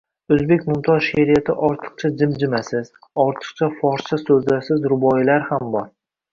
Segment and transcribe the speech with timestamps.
[0.35, 2.91] O‘zbek mumtoz sheʼriyatida ortiqcha jimjimasiz,
[3.27, 5.89] ortiqcha forscha so‘zlarsiz ruboiylar ham bor.